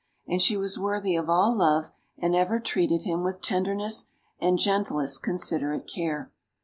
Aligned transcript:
And 0.27 0.41
she 0.41 0.57
was 0.57 0.79
worthy 0.79 1.15
of 1.15 1.29
all 1.29 1.55
love, 1.55 1.91
and 2.17 2.35
ever 2.35 2.59
treated 2.59 3.03
him 3.03 3.21
with 3.23 3.39
tenderness 3.39 4.07
and 4.39 4.57
gentlest 4.57 5.21
considerate 5.21 5.85
care. 5.87 6.31